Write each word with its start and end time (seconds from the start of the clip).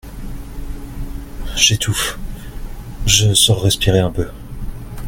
J'étouffe, 1.55 2.17
je 3.05 3.35
sors 3.35 3.61
respirer 3.61 3.99
un 3.99 4.09
peu. 4.09 4.31